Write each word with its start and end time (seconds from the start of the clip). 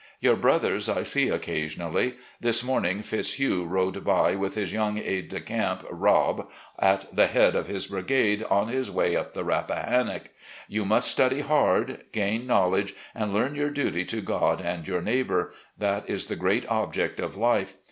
Your 0.19 0.35
brothers 0.35 0.89
I 0.89 1.03
see 1.03 1.29
occasionally. 1.29 2.15
This 2.39 2.63
morning 2.63 3.03
Fitzhugh 3.03 3.65
rode 3.65 4.03
by 4.03 4.33
with 4.33 4.55
his 4.55 4.73
young 4.73 4.97
aide 4.97 5.27
de 5.29 5.39
camp 5.39 5.85
(Rob) 5.91 6.49
at 6.79 7.15
the 7.15 7.27
head 7.27 7.55
of 7.55 7.67
his 7.67 7.85
brigade, 7.85 8.41
on 8.49 8.69
his 8.69 8.89
way 8.89 9.15
up 9.15 9.33
the 9.33 9.43
Rappahannock. 9.43 10.31
You 10.67 10.85
must 10.85 11.11
study 11.11 11.41
hard, 11.41 12.05
gain 12.13 12.47
kiaowledge, 12.47 12.95
and 13.13 13.31
learn 13.31 13.53
your 13.53 13.69
duty 13.69 14.03
to 14.05 14.21
God 14.21 14.59
and 14.59 14.87
your 14.87 15.03
neighbour: 15.03 15.53
that 15.77 16.09
is 16.09 16.25
the 16.25 16.35
great 16.35 16.65
object 16.67 17.19
of 17.19 17.37
life. 17.37 17.75